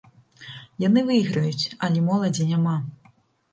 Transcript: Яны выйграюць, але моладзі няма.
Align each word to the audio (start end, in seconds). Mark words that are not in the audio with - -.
Яны 0.83 1.03
выйграюць, 1.09 1.69
але 1.89 1.99
моладзі 2.09 2.51
няма. 2.53 2.77